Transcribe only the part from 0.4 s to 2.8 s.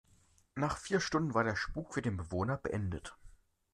Nach vier Stunden war der Spuck für den Bewohner